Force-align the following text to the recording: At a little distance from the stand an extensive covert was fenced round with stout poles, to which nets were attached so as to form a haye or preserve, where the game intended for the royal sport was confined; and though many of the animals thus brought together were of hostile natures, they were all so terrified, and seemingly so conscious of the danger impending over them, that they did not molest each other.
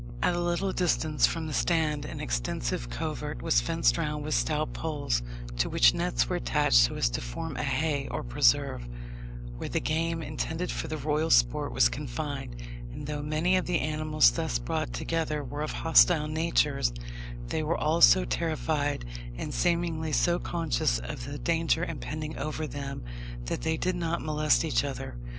At 0.23 0.33
a 0.33 0.41
little 0.41 0.71
distance 0.71 1.27
from 1.27 1.45
the 1.45 1.53
stand 1.53 2.05
an 2.05 2.19
extensive 2.19 2.89
covert 2.89 3.43
was 3.43 3.61
fenced 3.61 3.99
round 3.99 4.23
with 4.23 4.33
stout 4.33 4.73
poles, 4.73 5.21
to 5.57 5.69
which 5.69 5.93
nets 5.93 6.27
were 6.27 6.37
attached 6.37 6.77
so 6.79 6.95
as 6.95 7.07
to 7.11 7.21
form 7.21 7.55
a 7.55 7.61
haye 7.61 8.07
or 8.09 8.23
preserve, 8.23 8.87
where 9.59 9.69
the 9.69 9.79
game 9.79 10.23
intended 10.23 10.71
for 10.71 10.87
the 10.87 10.97
royal 10.97 11.29
sport 11.29 11.71
was 11.71 11.87
confined; 11.87 12.55
and 12.91 13.05
though 13.05 13.21
many 13.21 13.55
of 13.57 13.67
the 13.67 13.79
animals 13.79 14.31
thus 14.31 14.57
brought 14.57 14.91
together 14.91 15.43
were 15.43 15.61
of 15.61 15.71
hostile 15.73 16.27
natures, 16.27 16.91
they 17.49 17.61
were 17.61 17.77
all 17.77 18.01
so 18.01 18.25
terrified, 18.25 19.05
and 19.37 19.53
seemingly 19.53 20.11
so 20.11 20.39
conscious 20.39 20.97
of 20.97 21.25
the 21.25 21.37
danger 21.37 21.83
impending 21.83 22.35
over 22.39 22.65
them, 22.65 23.03
that 23.45 23.61
they 23.61 23.77
did 23.77 23.95
not 23.95 24.19
molest 24.19 24.65
each 24.65 24.83
other. 24.83 25.15